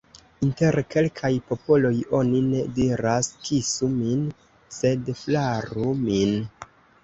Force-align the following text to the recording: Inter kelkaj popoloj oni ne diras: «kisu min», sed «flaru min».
Inter 0.45 0.77
kelkaj 0.93 1.29
popoloj 1.49 1.91
oni 2.21 2.41
ne 2.47 2.63
diras: 2.79 3.31
«kisu 3.45 3.93
min», 4.01 4.27
sed 4.81 5.15
«flaru 5.23 5.91
min». 6.05 6.37